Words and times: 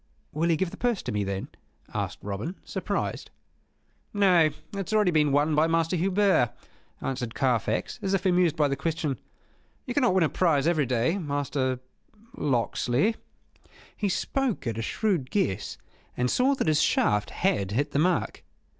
"Will 0.33 0.49
he 0.49 0.55
give 0.55 0.71
the 0.71 0.77
purse 0.77 1.03
to 1.03 1.11
me, 1.11 1.23
then?" 1.23 1.49
asked 1.93 2.17
Robin, 2.23 2.55
surprised. 2.65 3.29
"Nay, 4.15 4.49
that 4.71 4.89
has 4.89 4.93
already 4.95 5.11
been 5.11 5.31
won 5.31 5.53
by 5.53 5.67
Master 5.67 5.95
Hubert," 5.95 6.51
answered 7.01 7.35
Carfax, 7.35 7.99
as 8.01 8.15
if 8.15 8.25
amused 8.25 8.59
at 8.59 8.67
the 8.71 8.75
question. 8.75 9.19
"You 9.85 9.93
cannot 9.93 10.15
win 10.15 10.23
a 10.23 10.29
prize 10.29 10.65
every 10.65 10.87
day. 10.87 11.19
Master 11.19 11.81
Locksley." 12.35 13.15
He 13.95 14.09
spoke 14.09 14.65
at 14.65 14.79
a 14.79 14.81
shrewd 14.81 15.29
guess, 15.29 15.77
and 16.17 16.31
saw 16.31 16.55
that 16.55 16.65
his 16.67 16.81
shaft 16.81 17.29
had 17.29 17.69
hit 17.69 17.91
the 17.91 17.99
mark. 17.99 18.43